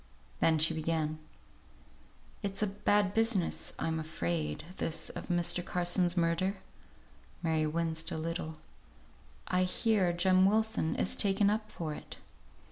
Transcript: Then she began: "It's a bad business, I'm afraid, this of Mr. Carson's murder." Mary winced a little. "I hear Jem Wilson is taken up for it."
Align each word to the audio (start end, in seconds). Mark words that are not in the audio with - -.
Then 0.39 0.57
she 0.57 0.73
began: 0.73 1.19
"It's 2.41 2.63
a 2.63 2.65
bad 2.65 3.13
business, 3.13 3.73
I'm 3.77 3.99
afraid, 3.99 4.63
this 4.77 5.11
of 5.11 5.27
Mr. 5.27 5.63
Carson's 5.63 6.17
murder." 6.17 6.55
Mary 7.43 7.67
winced 7.67 8.09
a 8.09 8.17
little. 8.17 8.57
"I 9.47 9.61
hear 9.61 10.11
Jem 10.11 10.47
Wilson 10.47 10.95
is 10.95 11.15
taken 11.15 11.51
up 11.51 11.71
for 11.71 11.93
it." 11.93 12.17